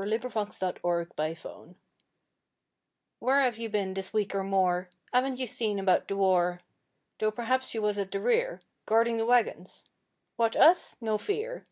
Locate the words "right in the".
0.00-0.30